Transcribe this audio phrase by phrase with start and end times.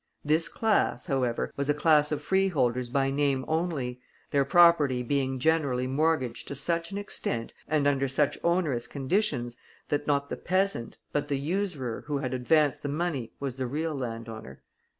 [0.25, 5.85] This class, however, was a class of freeholders by name only, their property being generally
[5.85, 9.57] mortgaged to such an extent, and under such onerous conditions,
[9.89, 13.93] that not the peasant, but the usurer who had advanced the money, was the real
[13.93, 14.63] landowner.